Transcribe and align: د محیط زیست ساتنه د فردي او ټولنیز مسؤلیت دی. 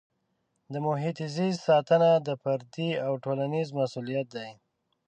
د 0.71 0.73
محیط 0.87 1.17
زیست 1.35 1.61
ساتنه 1.67 2.09
د 2.27 2.29
فردي 2.41 2.89
او 3.05 3.11
ټولنیز 3.23 3.67
مسؤلیت 3.79 4.27
دی. 4.35 4.49